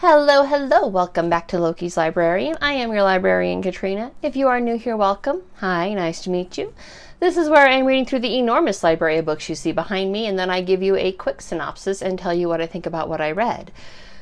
[0.00, 0.86] Hello, hello.
[0.86, 2.56] Welcome back to Loki's Librarian.
[2.60, 4.12] I am your librarian, Katrina.
[4.22, 5.42] If you are new here, welcome.
[5.56, 6.72] Hi, nice to meet you.
[7.18, 10.26] This is where I'm reading through the enormous library of books you see behind me,
[10.26, 13.08] and then I give you a quick synopsis and tell you what I think about
[13.08, 13.72] what I read.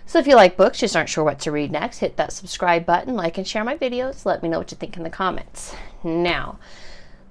[0.06, 2.86] So if you like books, just aren't sure what to read next, hit that subscribe
[2.86, 4.24] button, like and share my videos.
[4.24, 5.76] Let me know what you think in the comments.
[6.02, 6.58] Now,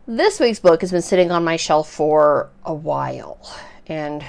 [0.05, 3.39] this week's book has been sitting on my shelf for a while,
[3.87, 4.23] and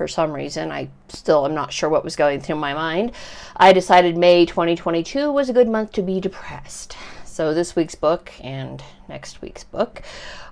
[0.00, 3.12] for some reason, I still am not sure what was going through my mind.
[3.54, 6.96] I decided May 2022 was a good month to be depressed.
[7.26, 10.00] So this week's book and next week's book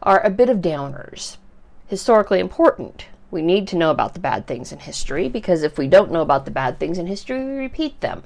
[0.02, 1.38] are a bit of downers.
[1.86, 3.06] Historically important.
[3.30, 6.20] We need to know about the bad things in history because if we don't know
[6.20, 8.24] about the bad things in history, we repeat them.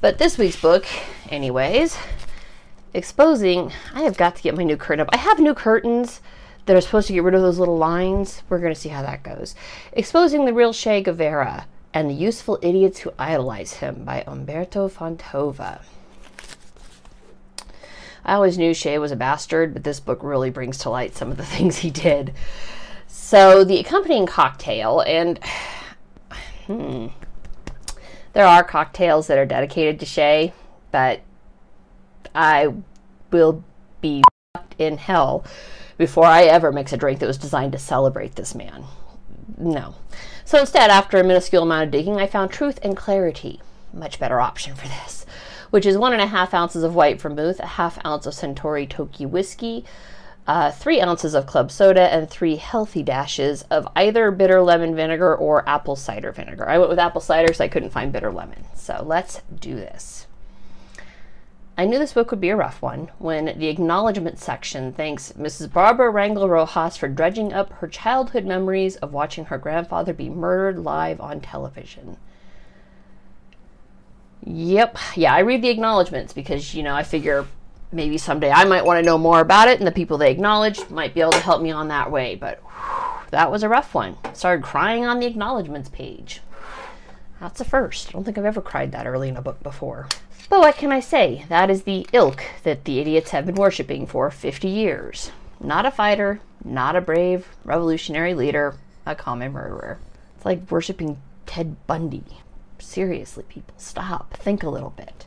[0.00, 0.86] But this week's book,
[1.30, 1.96] anyways,
[2.92, 5.10] exposing, I have got to get my new curtain up.
[5.12, 6.20] I have new curtains
[6.66, 8.42] that are supposed to get rid of those little lines.
[8.48, 9.54] We're going to see how that goes.
[9.92, 15.82] Exposing the Real Che Guevara and the Useful Idiots Who Idolize Him by Humberto Fontova.
[18.24, 21.30] I always knew Che was a bastard, but this book really brings to light some
[21.30, 22.32] of the things he did.
[23.06, 25.38] So, the accompanying cocktail, and
[26.66, 27.08] hmm,
[28.32, 30.52] there are cocktails that are dedicated to Che,
[30.90, 31.20] but
[32.34, 32.72] I
[33.30, 33.62] will
[34.00, 34.22] be
[34.78, 35.44] in hell
[35.96, 38.84] before I ever mix a drink that was designed to celebrate this man.
[39.58, 39.94] No.
[40.44, 43.60] So instead, after a minuscule amount of digging, I found Truth and Clarity.
[43.92, 45.24] Much better option for this.
[45.70, 48.88] Which is one and a half ounces of white vermouth, a half ounce of Suntory
[48.88, 49.84] Toki whiskey,
[50.46, 55.34] uh, three ounces of club soda, and three healthy dashes of either bitter lemon vinegar
[55.34, 56.68] or apple cider vinegar.
[56.68, 58.64] I went with apple cider because I couldn't find bitter lemon.
[58.74, 60.26] So let's do this.
[61.76, 65.72] I knew this book would be a rough one when the acknowledgement section thanks Mrs.
[65.72, 70.78] Barbara Rangel Rojas for dredging up her childhood memories of watching her grandfather be murdered
[70.78, 72.16] live on television.
[74.44, 77.46] Yep, yeah, I read the acknowledgments because, you know, I figure
[77.90, 80.88] maybe someday I might want to know more about it and the people they acknowledge
[80.90, 83.94] might be able to help me on that way, but whew, that was a rough
[83.94, 84.16] one.
[84.32, 86.40] Started crying on the acknowledgments page.
[87.40, 88.08] That's a first.
[88.08, 90.08] I don't think I've ever cried that early in a book before.
[90.48, 91.44] But what can I say?
[91.48, 95.30] That is the ilk that the idiots have been worshipping for 50 years.
[95.60, 99.98] Not a fighter, not a brave revolutionary leader, a common murderer.
[100.36, 102.24] It's like worshipping Ted Bundy.
[102.78, 104.34] Seriously, people, stop.
[104.34, 105.26] Think a little bit.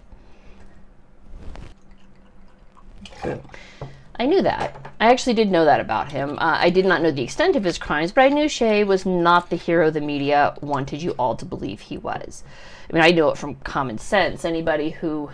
[4.19, 4.75] I knew that.
[4.99, 6.39] I actually did know that about him.
[6.39, 9.05] Uh, I did not know the extent of his crimes, but I knew Che was
[9.05, 12.43] not the hero the media wanted you all to believe he was.
[12.89, 14.43] I mean, I know it from common sense.
[14.43, 15.29] Anybody who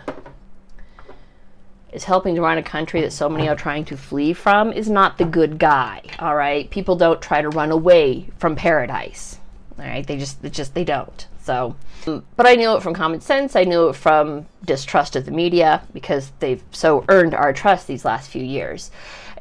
[1.94, 4.90] is helping to run a country that so many are trying to flee from is
[4.90, 6.02] not the good guy.
[6.20, 9.38] All right, people don't try to run away from paradise.
[9.80, 11.28] All right, they just, they just, they don't.
[11.44, 11.76] So,
[12.08, 13.56] um, but I knew it from common sense.
[13.56, 18.06] I knew it from distrust of the media because they've so earned our trust these
[18.06, 18.92] last few years.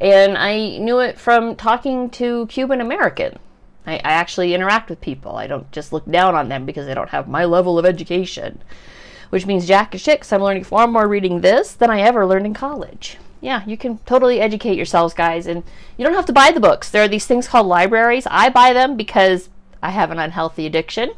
[0.01, 3.39] And I knew it from talking to Cuban American.
[3.87, 5.37] I, I actually interact with people.
[5.37, 8.61] I don't just look down on them because they don't have my level of education.
[9.31, 12.47] Which means jack and shit, I'm learning far more reading this than I ever learned
[12.47, 13.17] in college.
[13.41, 15.63] Yeah, you can totally educate yourselves, guys, and
[15.97, 16.91] you don't have to buy the books.
[16.91, 18.27] There are these things called libraries.
[18.29, 19.49] I buy them because
[19.83, 21.13] I have an unhealthy addiction.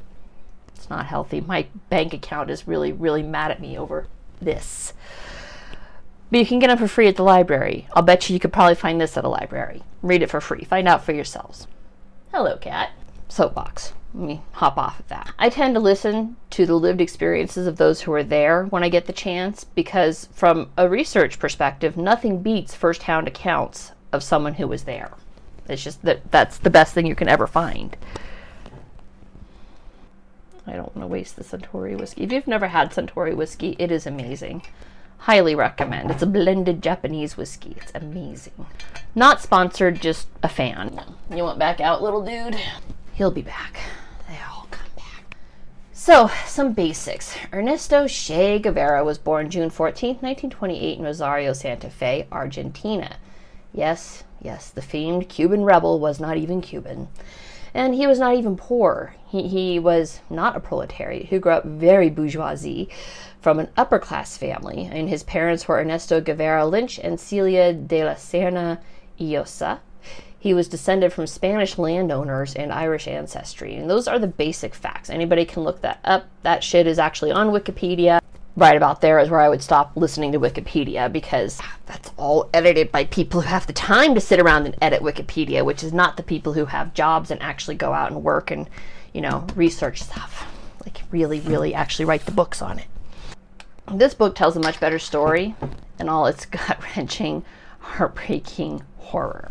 [0.84, 1.40] It's not healthy.
[1.40, 4.06] My bank account is really, really mad at me over
[4.38, 4.92] this.
[6.30, 7.88] But you can get them for free at the library.
[7.94, 9.82] I'll bet you you could probably find this at a library.
[10.02, 10.62] Read it for free.
[10.64, 11.66] Find out for yourselves.
[12.32, 12.90] Hello, cat.
[13.30, 13.94] Soapbox.
[14.12, 15.32] Let me hop off of that.
[15.38, 18.90] I tend to listen to the lived experiences of those who are there when I
[18.90, 24.68] get the chance because, from a research perspective, nothing beats first-hand accounts of someone who
[24.68, 25.12] was there.
[25.66, 27.96] It's just that that's the best thing you can ever find.
[30.66, 32.22] I don't want to waste the Suntory whiskey.
[32.22, 34.62] If you've never had Suntory whiskey, it is amazing.
[35.18, 36.10] Highly recommend.
[36.10, 37.74] It's a blended Japanese whiskey.
[37.78, 38.66] It's amazing.
[39.14, 41.00] Not sponsored, just a fan.
[41.30, 42.58] You want back out, little dude?
[43.14, 43.78] He'll be back.
[44.28, 45.36] They all come back.
[45.92, 47.36] So, some basics.
[47.52, 53.16] Ernesto Che Guevara was born June 14, 1928 in Rosario, Santa Fe, Argentina.
[53.72, 57.08] Yes, yes, the famed Cuban rebel was not even Cuban.
[57.74, 59.16] And he was not even poor.
[59.28, 61.26] He, he was not a proletariat.
[61.26, 62.88] He grew up very bourgeoisie
[63.40, 64.88] from an upper class family.
[64.90, 68.78] And his parents were Ernesto Guevara Lynch and Celia de la Serna
[69.18, 69.80] Llosa.
[70.38, 73.74] He was descended from Spanish landowners and Irish ancestry.
[73.76, 75.10] And those are the basic facts.
[75.10, 76.26] Anybody can look that up.
[76.42, 78.20] That shit is actually on Wikipedia.
[78.56, 82.92] Right about there is where I would stop listening to Wikipedia because that's all edited
[82.92, 86.16] by people who have the time to sit around and edit Wikipedia, which is not
[86.16, 88.70] the people who have jobs and actually go out and work and,
[89.12, 90.46] you know, research stuff.
[90.84, 92.86] like really, really actually write the books on it.
[93.92, 95.56] This book tells a much better story
[95.98, 97.44] and all its gut wrenching,
[97.80, 99.50] heartbreaking horror.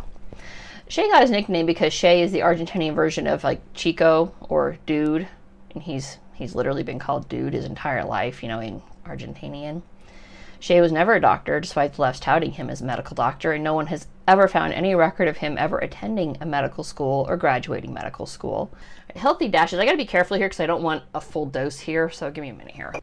[0.88, 5.28] Che got his nickname because Che is the Argentinian version of like Chico or Dude,
[5.74, 9.82] and he's he's literally been called Dude his entire life, you know, in Argentinian.
[10.60, 13.64] Che was never a doctor, despite the left touting him as a medical doctor, and
[13.64, 17.36] no one has ever found any record of him ever attending a medical school or
[17.36, 18.72] graduating medical school.
[19.14, 19.80] Healthy dashes.
[19.80, 22.44] I gotta be careful here because I don't want a full dose here, so give
[22.44, 22.94] me a minute here.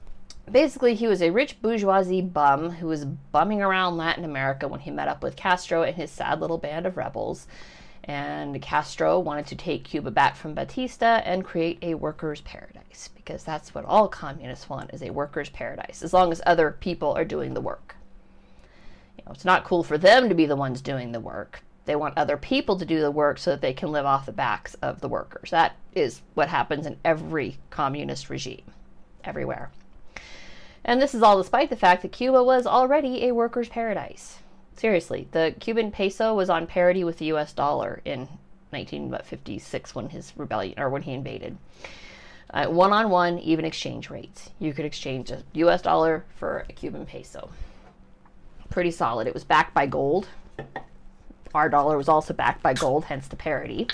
[0.50, 4.90] Basically, he was a rich bourgeoisie bum who was bumming around Latin America when he
[4.90, 7.46] met up with Castro and his sad little band of rebels.
[8.10, 13.44] And Castro wanted to take Cuba back from Batista and create a workers' paradise because
[13.44, 17.24] that's what all communists want is a workers' paradise, as long as other people are
[17.24, 17.94] doing the work.
[19.16, 21.62] You know, it's not cool for them to be the ones doing the work.
[21.84, 24.32] They want other people to do the work so that they can live off the
[24.32, 25.50] backs of the workers.
[25.50, 28.72] That is what happens in every communist regime,
[29.22, 29.70] everywhere.
[30.84, 34.40] And this is all despite the fact that Cuba was already a workers' paradise.
[34.76, 38.28] Seriously, the Cuban peso was on parity with the US dollar in
[38.70, 41.58] 1956 when his rebellion or when he invaded.
[42.52, 44.50] One on one, even exchange rates.
[44.58, 47.50] You could exchange a US dollar for a Cuban peso.
[48.70, 49.26] Pretty solid.
[49.26, 50.28] It was backed by gold.
[51.54, 53.88] Our dollar was also backed by gold, hence the parity.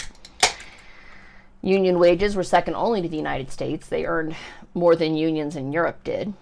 [1.63, 3.89] Union wages were second only to the United States.
[3.89, 4.37] They earned
[4.75, 6.35] more than unions in Europe did.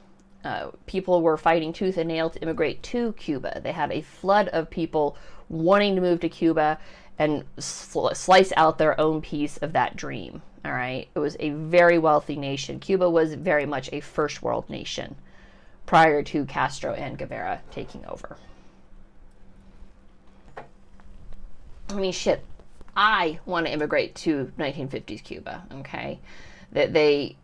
[0.44, 3.60] Uh, people were fighting tooth and nail to immigrate to Cuba.
[3.62, 5.16] They had a flood of people
[5.48, 6.78] wanting to move to Cuba
[7.18, 10.42] and sl- slice out their own piece of that dream.
[10.64, 11.08] All right.
[11.14, 12.80] It was a very wealthy nation.
[12.80, 15.16] Cuba was very much a first world nation
[15.86, 18.36] prior to Castro and Guevara taking over.
[21.88, 22.44] I mean, shit.
[22.96, 25.64] I want to immigrate to 1950s Cuba.
[25.80, 26.20] Okay.
[26.72, 27.36] That they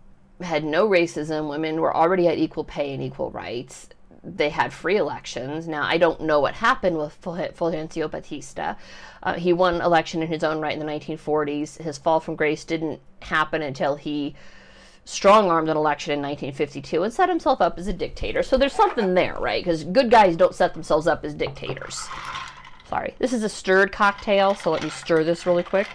[0.43, 1.49] had no racism.
[1.49, 3.89] Women were already at equal pay and equal rights.
[4.23, 5.67] They had free elections.
[5.67, 8.75] Now, I don't know what happened with Fulgencio Batista.
[9.23, 11.81] Uh, he won election in his own right in the 1940s.
[11.81, 14.35] His fall from grace didn't happen until he
[15.05, 18.43] strong armed an election in 1952 and set himself up as a dictator.
[18.43, 19.63] So there's something there, right?
[19.65, 22.07] Because good guys don't set themselves up as dictators.
[22.89, 23.15] Sorry.
[23.19, 25.89] This is a stirred cocktail, so let me stir this really quick.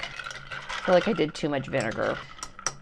[0.52, 2.18] I feel like I did too much vinegar.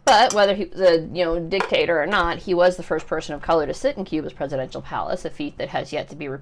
[0.05, 3.35] But whether he was a you know dictator or not, he was the first person
[3.35, 6.27] of color to sit in Cuba's presidential palace, a feat that has yet to be
[6.27, 6.39] re-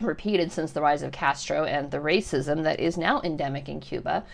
[0.00, 4.24] repeated since the rise of Castro and the racism that is now endemic in Cuba,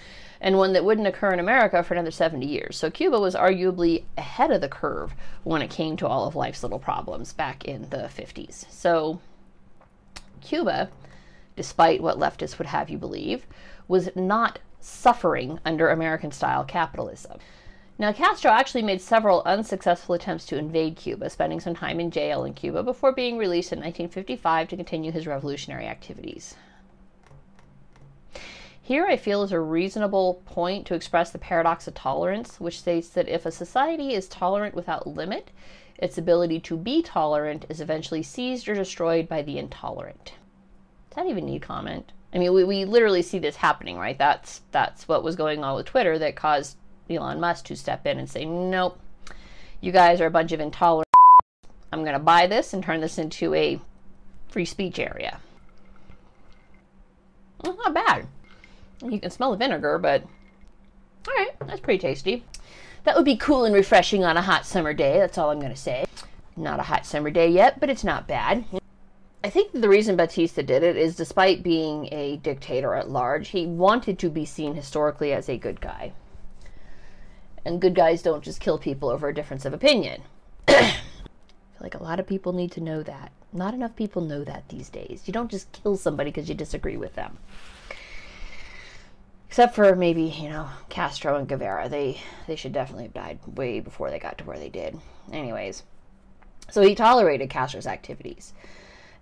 [0.40, 2.76] and one that wouldn't occur in America for another 70 years.
[2.76, 6.62] So Cuba was arguably ahead of the curve when it came to all of life's
[6.62, 8.70] little problems back in the 50s.
[8.70, 9.20] So
[10.40, 10.90] Cuba,
[11.56, 13.46] despite what leftists would have you believe,
[13.88, 17.38] was not suffering under American style capitalism.
[17.98, 22.44] Now, Castro actually made several unsuccessful attempts to invade Cuba, spending some time in jail
[22.44, 26.56] in Cuba before being released in 1955 to continue his revolutionary activities.
[28.82, 33.08] Here, I feel, is a reasonable point to express the paradox of tolerance, which states
[33.08, 35.50] that if a society is tolerant without limit,
[35.98, 40.34] its ability to be tolerant is eventually seized or destroyed by the intolerant.
[41.08, 42.12] Does that even need comment?
[42.34, 44.18] I mean, we, we literally see this happening, right?
[44.18, 46.76] That's that's what was going on with Twitter that caused
[47.08, 48.98] Elon Musk to step in and say, nope,
[49.80, 51.06] you guys are a bunch of intolerant.
[51.92, 53.80] I'm going to buy this and turn this into a
[54.48, 55.40] free speech area.
[57.64, 58.26] Not bad.
[59.02, 60.22] You can smell the vinegar, but
[61.28, 62.44] all right, that's pretty tasty.
[63.04, 65.18] That would be cool and refreshing on a hot summer day.
[65.18, 66.06] That's all I'm going to say.
[66.56, 68.64] Not a hot summer day yet, but it's not bad.
[69.44, 73.66] I think the reason Batista did it is despite being a dictator at large, he
[73.66, 76.12] wanted to be seen historically as a good guy.
[77.66, 80.22] And good guys don't just kill people over a difference of opinion.
[80.68, 83.32] I feel like a lot of people need to know that.
[83.52, 85.24] Not enough people know that these days.
[85.26, 87.38] You don't just kill somebody because you disagree with them.
[89.48, 91.88] Except for maybe, you know, Castro and Guevara.
[91.88, 95.00] They they should definitely have died way before they got to where they did.
[95.32, 95.82] Anyways.
[96.70, 98.52] So he tolerated Castro's activities.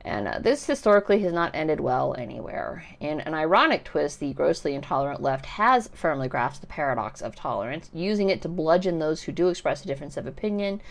[0.04, 2.84] And uh, this historically has not ended well anywhere.
[3.00, 7.88] In an ironic twist, the grossly intolerant left has firmly grasped the paradox of tolerance,
[7.94, 10.82] using it to bludgeon those who do express a difference of opinion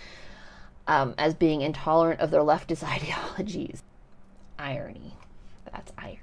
[0.88, 3.84] um, as being intolerant of their leftist ideologies.
[4.58, 5.14] Irony.
[5.72, 6.20] That's irony.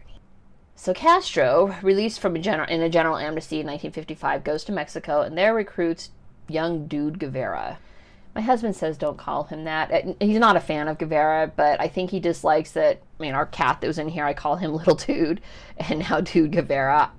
[0.74, 5.20] So Castro, released from a general, in a general amnesty in 1955, goes to Mexico
[5.20, 6.10] and there recruits
[6.48, 7.78] young dude Guevara.
[8.34, 10.04] My husband says don't call him that.
[10.20, 13.02] He's not a fan of Guevara, but I think he dislikes that.
[13.18, 15.40] I mean, our cat that was in here, I call him Little Dude,
[15.76, 17.10] and now Dude Guevara.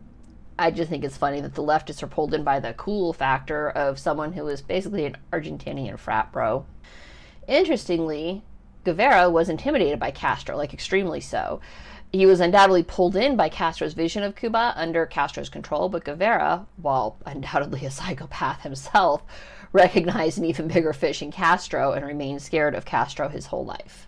[0.58, 3.70] I just think it's funny that the leftists are pulled in by the cool factor
[3.70, 6.65] of someone who is basically an Argentinian frat bro.
[7.48, 8.44] Interestingly,
[8.84, 11.60] Guevara was intimidated by Castro, like extremely so.
[12.12, 16.68] He was undoubtedly pulled in by Castro's vision of Cuba under Castro's control, but Guevara,
[16.77, 19.24] while undoubtedly a psychopath himself,
[19.74, 24.08] recognized an even bigger fish in Castro and remained scared of Castro his whole life.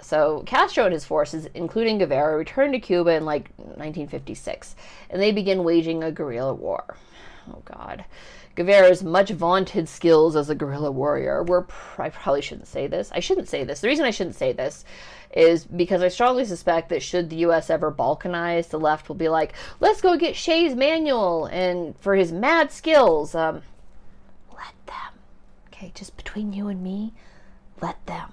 [0.00, 4.76] So Castro and his forces, including Guevara, returned to Cuba in like 1956,
[5.10, 6.96] and they begin waging a guerrilla war.
[7.50, 8.04] Oh God.
[8.54, 11.66] Guevara's much vaunted skills as a guerrilla warrior were.
[11.98, 13.10] I probably shouldn't say this.
[13.12, 13.80] I shouldn't say this.
[13.80, 14.84] The reason I shouldn't say this
[15.34, 17.68] is because I strongly suspect that should the U.S.
[17.68, 22.32] ever balkanize, the left will be like, let's go get Che's manual and for his
[22.32, 23.34] mad skills.
[23.34, 23.60] Um,
[24.66, 25.20] let them.
[25.68, 27.12] Okay, just between you and me,
[27.80, 28.32] let them.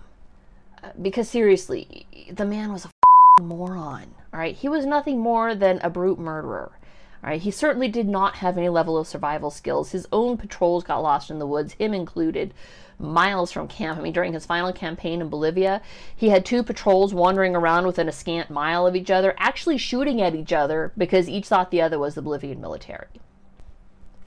[0.84, 4.16] Uh, because seriously, the man was a moron.
[4.34, 6.72] All right, he was nothing more than a brute murderer.
[7.24, 9.92] All right, he certainly did not have any level of survival skills.
[9.92, 12.54] His own patrols got lost in the woods, him included,
[13.00, 13.98] miles from camp.
[13.98, 15.82] I mean, during his final campaign in Bolivia,
[16.16, 20.22] he had two patrols wandering around within a scant mile of each other, actually shooting
[20.22, 23.08] at each other because each thought the other was the Bolivian military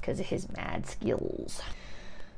[0.00, 1.60] because of his mad skills.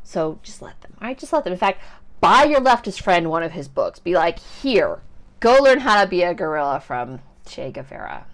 [0.09, 0.95] So just let them.
[1.03, 1.53] All right, just let them.
[1.53, 1.83] In fact,
[2.23, 3.99] buy your leftist friend one of his books.
[3.99, 5.01] Be like, here,
[5.39, 8.25] go learn how to be a guerrilla from Che Guevara.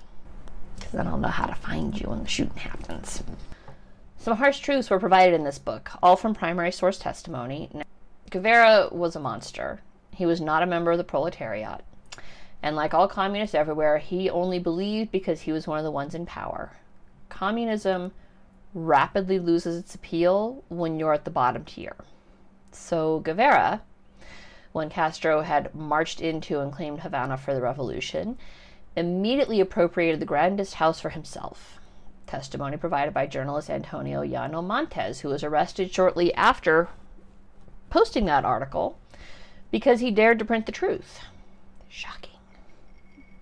[0.76, 3.24] Because then I'll know how to find you when the shooting happens.
[4.18, 7.68] Some harsh truths were provided in this book, all from primary source testimony.
[8.30, 9.80] Guevara was a monster.
[10.12, 11.80] He was not a member of the proletariat.
[12.62, 16.14] And like all communists everywhere, he only believed because he was one of the ones
[16.14, 16.70] in power.
[17.30, 18.12] Communism
[18.74, 21.96] rapidly loses its appeal when you're at the bottom tier.
[22.72, 23.82] So Guevara,
[24.72, 28.36] when Castro had marched into and claimed Havana for the revolution,
[28.96, 31.78] immediately appropriated the grandest house for himself.
[32.26, 36.88] Testimony provided by journalist Antonio Llano Montes, who was arrested shortly after
[37.90, 38.98] posting that article
[39.70, 41.20] because he dared to print the truth.
[41.88, 42.30] Shocking.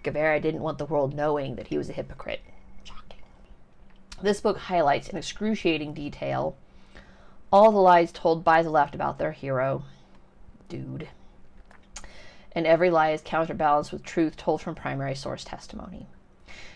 [0.03, 2.43] Guevara didn't want the world knowing that he was a hypocrite.
[4.23, 6.57] This book highlights in excruciating detail
[7.53, 9.83] all the lies told by the left about their hero,
[10.69, 11.09] dude.
[12.53, 16.07] And every lie is counterbalanced with truth told from primary source testimony.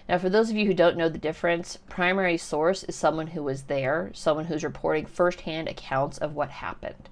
[0.08, 3.44] Now, for those of you who don't know the difference, primary source is someone who
[3.44, 7.08] was there, someone who's reporting firsthand accounts of what happened.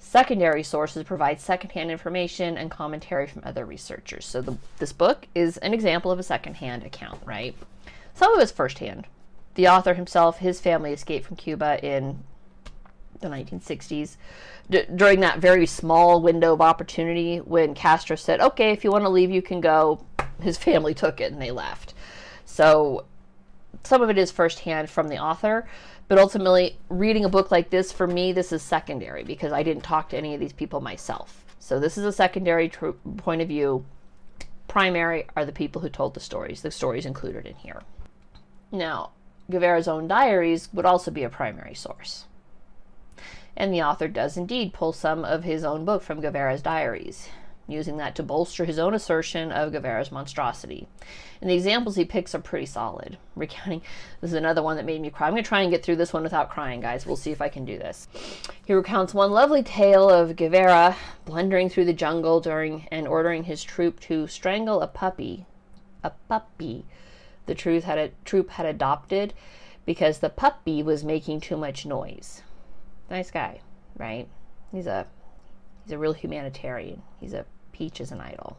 [0.00, 4.26] Secondary sources provide secondhand information and commentary from other researchers.
[4.26, 7.54] So, the, this book is an example of a secondhand account, right?
[8.14, 9.06] Some of it's firsthand.
[9.54, 12.24] The author himself, his family escaped from Cuba in
[13.20, 14.16] the 1960s
[14.70, 19.04] D- during that very small window of opportunity when Castro said, okay, if you want
[19.04, 20.04] to leave, you can go.
[20.40, 21.94] His family took it and they left.
[22.44, 23.04] So
[23.82, 25.68] some of it is firsthand from the author,
[26.08, 29.84] but ultimately, reading a book like this, for me, this is secondary because I didn't
[29.84, 31.44] talk to any of these people myself.
[31.58, 33.84] So this is a secondary tr- point of view.
[34.68, 37.82] Primary are the people who told the stories, the stories included in here.
[38.70, 39.12] Now,
[39.50, 42.24] Guevara's own diaries would also be a primary source.
[43.56, 47.28] And the author does indeed pull some of his own book from Guevara's diaries
[47.66, 50.86] using that to bolster his own assertion of Guevara's monstrosity.
[51.40, 53.16] And the examples he picks are pretty solid.
[53.36, 53.82] Recounting,
[54.20, 55.26] this is another one that made me cry.
[55.26, 57.06] I'm going to try and get through this one without crying, guys.
[57.06, 58.08] We'll see if I can do this.
[58.66, 63.62] He recounts one lovely tale of Guevara blundering through the jungle during and ordering his
[63.62, 65.46] troop to strangle a puppy.
[66.02, 66.84] A puppy.
[67.46, 69.34] The truth had a, troop had adopted
[69.84, 72.42] because the puppy was making too much noise.
[73.10, 73.60] Nice guy,
[73.96, 74.28] right?
[74.72, 75.06] He's a
[75.84, 77.02] he's a real humanitarian.
[77.20, 78.56] He's a Peach as an idol.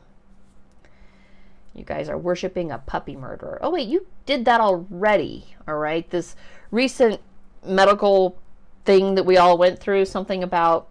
[1.73, 3.59] You guys are worshiping a puppy murderer.
[3.61, 6.09] Oh, wait, you did that already, all right?
[6.09, 6.35] This
[6.69, 7.21] recent
[7.65, 8.37] medical
[8.83, 10.89] thing that we all went through, something about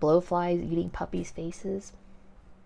[0.00, 1.92] blowflies eating puppies' faces.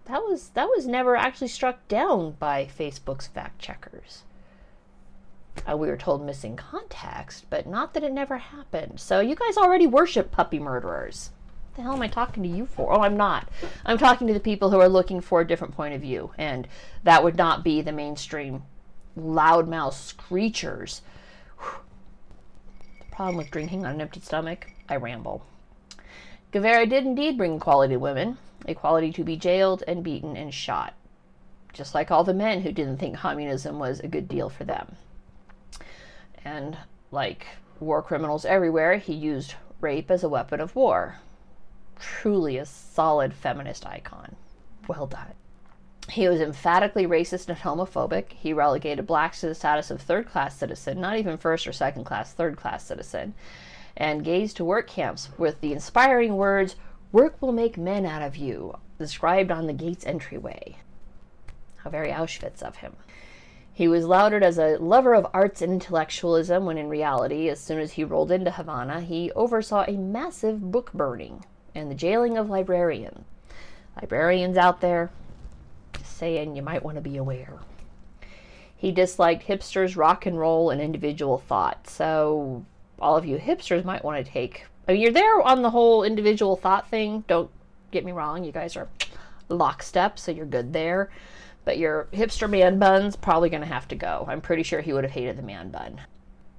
[0.08, 4.22] That was that was never actually struck down by Facebook's fact checkers.
[5.68, 9.00] Uh, we were told missing context, but not that it never happened.
[9.00, 11.30] So you guys already worship puppy murderers
[11.66, 12.92] What the hell am I talking to you for?
[12.92, 13.48] Oh, I'm not.
[13.84, 16.66] I'm talking to the people who are looking for a different point of view, and
[17.02, 18.62] that would not be the mainstream
[19.18, 21.02] loudmouth screechers.
[23.00, 25.44] The problem with drinking on an empty stomach, I ramble.
[26.50, 30.94] Guevara did indeed bring quality women, equality to be jailed and beaten and shot,
[31.72, 34.96] just like all the men who didn't think communism was a good deal for them.
[36.44, 36.78] And
[37.10, 37.46] like
[37.80, 41.16] war criminals everywhere, he used rape as a weapon of war
[41.98, 44.36] truly a solid feminist icon.
[44.86, 45.34] Well done.
[46.10, 48.32] He was emphatically racist and homophobic.
[48.32, 52.04] He relegated blacks to the status of third class citizen, not even first or second
[52.04, 53.34] class, third class citizen,
[53.96, 56.76] and gazed to work camps with the inspiring words,
[57.10, 60.76] Work will make men out of you, described on the gate's entryway.
[61.76, 62.96] How very Auschwitz of him.
[63.72, 67.78] He was lauded as a lover of arts and intellectualism when in reality, as soon
[67.78, 72.50] as he rolled into Havana, he oversaw a massive book burning and the jailing of
[72.50, 73.24] librarians.
[73.96, 75.10] Librarians out there,
[76.04, 77.54] saying you might want to be aware.
[78.76, 81.88] He disliked hipsters, rock and roll, and individual thought.
[81.88, 82.64] So,
[83.00, 84.66] all of you hipsters might want to take.
[84.88, 87.24] I mean, you're there on the whole individual thought thing.
[87.28, 87.50] Don't
[87.90, 88.88] get me wrong, you guys are
[89.50, 91.10] lockstep, so you're good there.
[91.64, 94.24] But your hipster man bun's probably going to have to go.
[94.26, 96.00] I'm pretty sure he would have hated the man bun.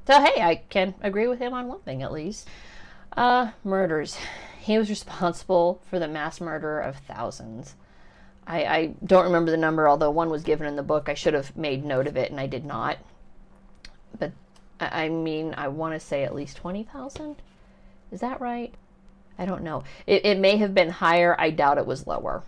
[0.05, 2.47] So, hey, I can agree with him on one thing at least.
[3.17, 4.17] Uh, murders.
[4.59, 7.75] He was responsible for the mass murder of thousands.
[8.45, 11.09] I, I don't remember the number, although one was given in the book.
[11.09, 12.97] I should have made note of it, and I did not.
[14.17, 14.31] But
[14.79, 17.35] I, I mean, I want to say at least 20,000.
[18.11, 18.73] Is that right?
[19.37, 19.83] I don't know.
[20.05, 21.35] It, it may have been higher.
[21.39, 22.43] I doubt it was lower.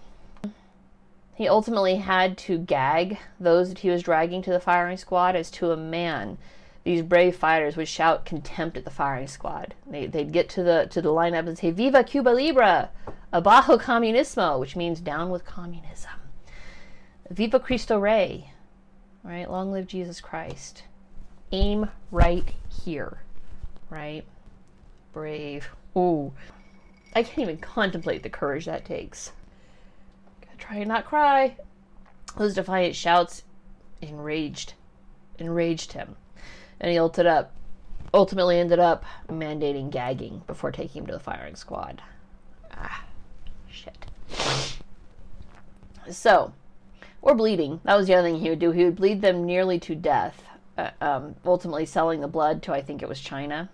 [1.36, 5.50] He ultimately had to gag those that he was dragging to the firing squad as
[5.52, 6.38] to a man.
[6.84, 9.76] These brave fighters would shout contempt at the firing squad.
[9.88, 12.90] They, would get to the to the lineup and say "Viva Cuba Libre,"
[13.32, 16.12] "Abajo Comunismo," which means "Down with communism."
[17.30, 18.52] "Viva Cristo Rey,"
[19.24, 19.50] right?
[19.50, 20.84] Long live Jesus Christ.
[21.52, 22.54] Aim right
[22.84, 23.20] here,
[23.90, 24.26] right?
[25.12, 25.70] Brave.
[25.96, 26.32] Ooh,
[27.14, 29.32] I can't even contemplate the courage that takes.
[30.42, 31.58] Gotta try and not cry.
[32.38, 33.44] Those defiant shouts
[34.02, 34.74] enraged,
[35.38, 36.16] enraged him,
[36.80, 37.52] and he ulted up,
[38.14, 42.02] ultimately ended up mandating gagging before taking him to the firing squad.
[42.72, 43.04] Ah,
[43.70, 44.06] shit.
[46.10, 46.54] So,
[47.22, 47.82] or bleeding.
[47.84, 48.72] That was the other thing he would do.
[48.72, 50.44] He would bleed them nearly to death,
[50.78, 53.70] uh, um, ultimately selling the blood to I think it was China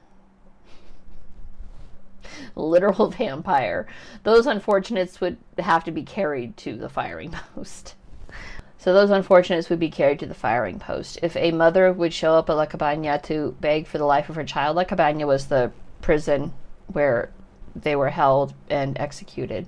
[2.56, 3.88] literal vampire.
[4.24, 7.96] Those unfortunates would have to be carried to the firing post.
[8.78, 11.19] So those unfortunates would be carried to the firing post.
[11.21, 14.36] If a mother would show up at La Cabana to beg for the life of
[14.36, 15.71] her child, La Cabana was the
[16.02, 16.54] prison
[16.88, 17.32] where
[17.76, 19.67] they were held and executed.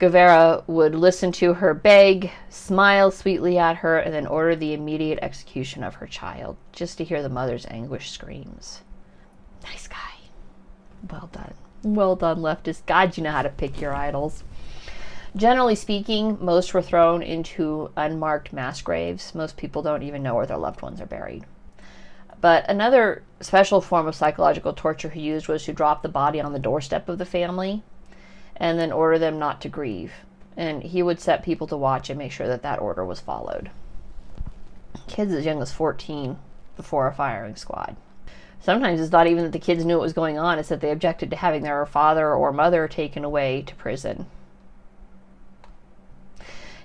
[0.00, 5.18] Guevara would listen to her beg, smile sweetly at her, and then order the immediate
[5.20, 8.80] execution of her child, just to hear the mother's anguished screams.
[9.62, 10.09] Nice guy.
[11.08, 11.54] Well done.
[11.82, 12.84] Well done, leftist.
[12.86, 14.42] God, you know how to pick your idols.
[15.36, 19.34] Generally speaking, most were thrown into unmarked mass graves.
[19.34, 21.44] Most people don't even know where their loved ones are buried.
[22.40, 26.52] But another special form of psychological torture he used was to drop the body on
[26.52, 27.82] the doorstep of the family
[28.56, 30.12] and then order them not to grieve.
[30.56, 33.70] And he would set people to watch and make sure that that order was followed.
[35.06, 36.38] Kids as young as 14
[36.76, 37.96] before a firing squad.
[38.60, 40.90] Sometimes it's not even that the kids knew what was going on, it's that they
[40.90, 44.26] objected to having their father or mother taken away to prison.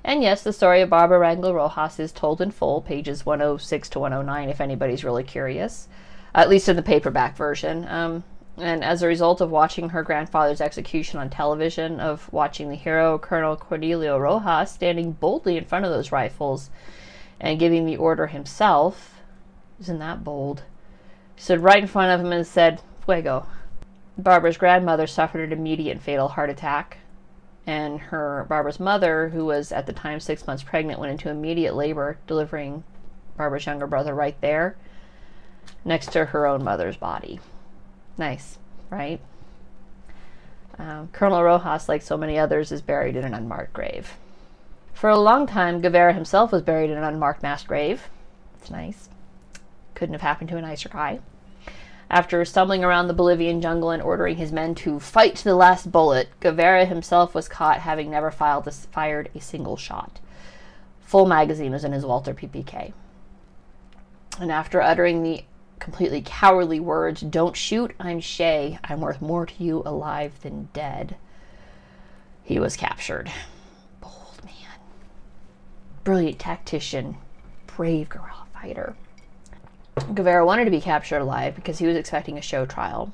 [0.06, 4.00] And yes, the story of Barbara Rangel Rojas is told in full, pages 106 to
[4.00, 5.88] 109, if anybody's really curious,
[6.34, 7.88] at least in the paperback version.
[7.90, 8.24] Um,
[8.58, 13.18] and as a result of watching her grandfather's execution on television, of watching the hero,
[13.18, 16.70] Colonel Cornelio Rojas, standing boldly in front of those rifles
[17.40, 19.20] and giving the order himself,
[19.82, 20.64] isn't that bold?
[21.38, 23.46] Stood right in front of him and said, Fuego.
[24.18, 26.98] Barbara's grandmother suffered an immediate and fatal heart attack,
[27.68, 31.76] and her Barbara's mother, who was at the time six months pregnant, went into immediate
[31.76, 32.84] labor, delivering
[33.38, 34.78] Barbara's younger brother right there,
[35.84, 37.40] next to her own mother's body.
[38.18, 38.58] Nice,
[38.90, 39.20] right?
[40.78, 44.14] Um, Colonel Rojas, like so many others, is buried in an unmarked grave.
[44.94, 48.10] For a long time, Guevara himself was buried in an unmarked mass grave.
[48.60, 49.10] It's nice.
[49.96, 51.20] Couldn't have happened to a nicer guy.
[52.10, 55.92] After stumbling around the Bolivian jungle and ordering his men to fight to the last
[55.92, 60.20] bullet, Guevara himself was caught having never fired a single shot.
[61.02, 62.94] Full magazine was in his Walther PPK.
[64.40, 65.46] And after uttering the
[65.80, 71.16] completely cowardly words, Don't shoot, I'm Che, I'm worth more to you alive than dead,
[72.44, 73.32] he was captured.
[74.00, 74.80] Bold man.
[76.04, 77.18] Brilliant tactician.
[77.66, 78.96] Brave guerrilla fighter.
[80.14, 83.14] Guevara wanted to be captured alive because he was expecting a show trial.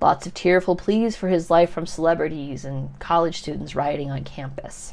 [0.00, 4.92] Lots of tearful pleas for his life from celebrities and college students rioting on campus.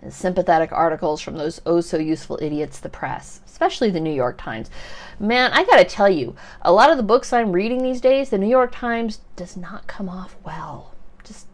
[0.00, 4.38] And sympathetic articles from those oh so useful idiots, the press, especially the New York
[4.38, 4.70] Times.
[5.18, 8.38] Man, I gotta tell you, a lot of the books I'm reading these days, the
[8.38, 10.92] New York Times does not come off well.
[11.24, 11.46] Just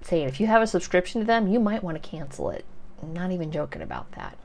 [0.00, 2.64] saying, if you have a subscription to them, you might want to cancel it.
[3.02, 4.36] Not even joking about that.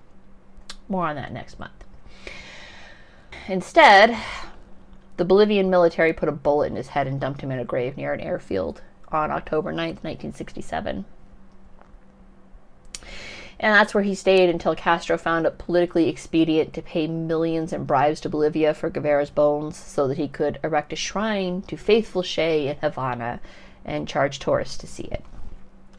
[0.88, 1.84] More on that next month.
[3.48, 4.18] Instead,
[5.18, 7.98] the Bolivian military put a bullet in his head and dumped him in a grave
[7.98, 11.06] near an airfield on October 9th, 1967.
[13.60, 17.86] And that's where he stayed until Castro found it politically expedient to pay millions in
[17.86, 22.24] bribes to Bolivia for Guevara's bones so that he could erect a shrine to faithful
[22.24, 23.40] Che in Havana
[23.86, 25.24] and charge tourists to see it.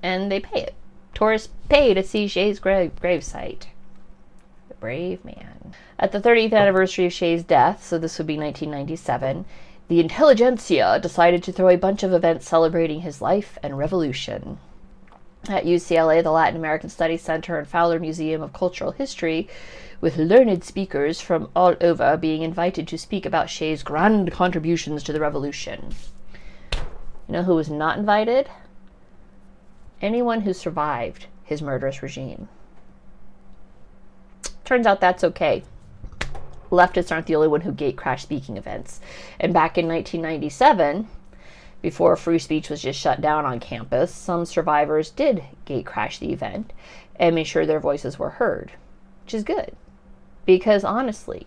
[0.02, 0.74] And they pay it.
[1.14, 3.66] Tourists pay to see Che's grave gravesite.
[4.84, 5.72] Brave man.
[5.98, 9.46] At the 30th anniversary of Che's death, so this would be 1997,
[9.88, 14.58] the intelligentsia decided to throw a bunch of events celebrating his life and revolution.
[15.48, 19.48] At UCLA, the Latin American Studies Center and Fowler Museum of Cultural History,
[20.02, 25.14] with learned speakers from all over being invited to speak about Che's grand contributions to
[25.14, 25.94] the revolution.
[26.74, 28.50] You know who was not invited?
[30.02, 32.50] Anyone who survived his murderous regime.
[34.64, 35.62] Turns out that's okay.
[36.70, 39.00] Leftists aren't the only one who gate crash speaking events.
[39.38, 41.08] And back in 1997,
[41.82, 46.32] before free speech was just shut down on campus, some survivors did gate crash the
[46.32, 46.72] event
[47.16, 48.72] and made sure their voices were heard,
[49.22, 49.76] which is good.
[50.46, 51.46] Because honestly,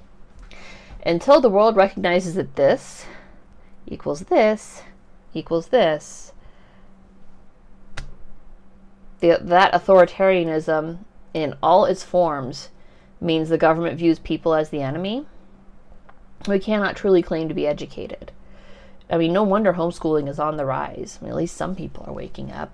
[1.06, 3.06] until the world recognizes that this
[3.88, 4.84] equals this
[5.34, 6.34] equals this,
[9.20, 11.00] the, that authoritarianism
[11.34, 12.70] in all its forms
[13.20, 15.26] means the government views people as the enemy.
[16.48, 18.32] We cannot truly claim to be educated.
[19.10, 21.18] I mean, no wonder homeschooling is on the rise.
[21.20, 22.72] I mean, at least some people are waking up.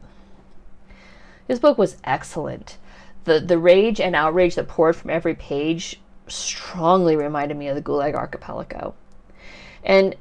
[1.48, 2.78] This book was excellent.
[3.26, 7.82] The the rage and outrage that poured from every page strongly reminded me of the
[7.82, 8.96] Gulag Archipelago.
[9.84, 10.16] And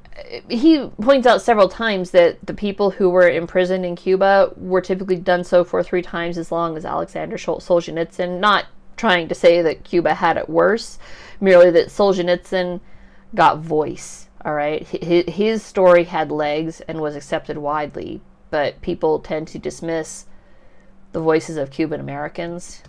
[0.49, 5.17] he points out several times that the people who were imprisoned in Cuba were typically
[5.17, 8.67] done so for three times as long as Alexander Solzhenitsyn, not
[9.03, 10.99] trying to say that Cuba had it worse,
[11.41, 12.81] merely that Solzhenitsyn
[13.35, 14.87] got voice all right.
[14.87, 20.27] His story had legs and was accepted widely, but people tend to dismiss
[21.13, 22.83] the voices of Cuban Americans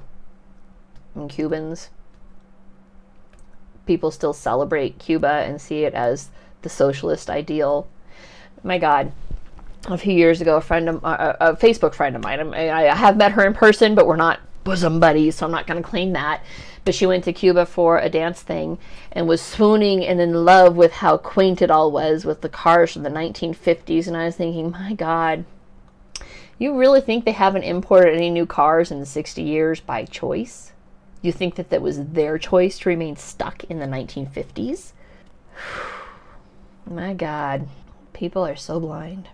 [1.14, 1.90] and Cubans.
[3.86, 6.30] People still celebrate Cuba and see it as
[6.64, 7.88] the socialist ideal.
[8.64, 9.12] My God,
[9.86, 13.18] a few years ago, a friend of uh, a Facebook friend of mine, I have
[13.18, 16.14] met her in person, but we're not bosom buddies, so I'm not going to claim
[16.14, 16.44] that
[16.86, 18.78] but she went to Cuba for a dance thing
[19.12, 22.94] and was swooning and in love with how quaint it all was with the cars
[22.94, 24.08] from the 1950s.
[24.08, 25.46] And I was thinking, my God,
[26.58, 30.74] you really think they haven't imported any new cars in 60 years by choice?
[31.22, 34.92] You think that that was their choice to remain stuck in the 1950s?
[36.90, 37.68] my God,
[38.12, 39.30] people are so blind.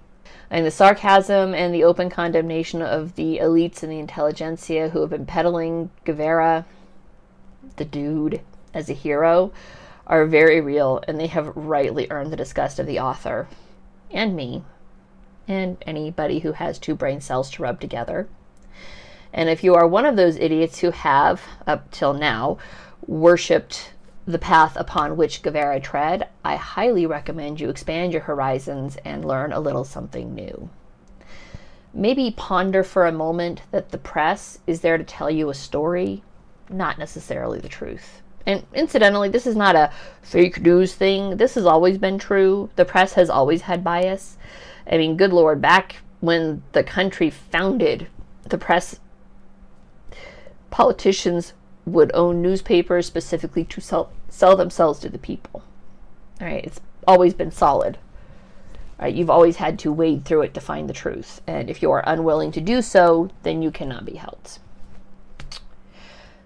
[0.50, 5.10] And the sarcasm and the open condemnation of the elites and the intelligentsia who have
[5.10, 6.66] been peddling Guevara
[7.76, 8.42] the dude
[8.74, 9.52] as a hero
[10.08, 13.48] are very real and they have rightly earned the disgust of the author
[14.12, 14.64] and me
[15.48, 18.28] and anybody who has two brain cells to rub together.
[19.34, 22.58] And if you are one of those idiots who have, up till now,
[23.06, 23.94] worshipped
[24.30, 29.52] the path upon which Guevara tread, I highly recommend you expand your horizons and learn
[29.52, 30.70] a little something new.
[31.96, 36.22] Maybe ponder for a moment that the press is there to tell you a story,
[36.70, 38.22] not necessarily the truth.
[38.46, 41.38] And incidentally, this is not a fake news thing.
[41.38, 42.70] This has always been true.
[42.76, 44.38] The press has always had bias.
[44.90, 48.08] I mean, good lord, back when the country founded,
[48.44, 49.00] the press
[50.70, 51.54] politicians
[51.86, 55.64] would own newspapers specifically to sell sell themselves to the people.
[56.40, 57.98] All right, it's always been solid.
[59.00, 61.82] All right, you've always had to wade through it to find the truth, and if
[61.82, 64.60] you are unwilling to do so, then you cannot be held.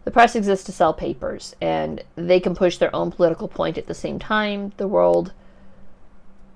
[0.03, 3.87] The press exists to sell papers, and they can push their own political point at
[3.87, 4.73] the same time.
[4.77, 5.33] The world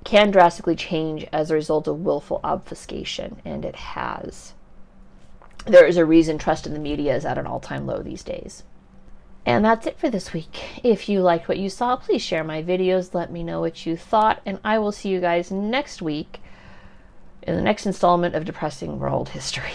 [0.03, 4.53] can drastically change as a result of willful obfuscation, and it has.
[5.65, 8.23] There is a reason trust in the media is at an all time low these
[8.23, 8.63] days.
[9.45, 10.81] And that's it for this week.
[10.83, 13.13] If you liked what you saw, please share my videos.
[13.13, 16.41] Let me know what you thought, and I will see you guys next week
[17.43, 19.71] in the next installment of Depressing World History.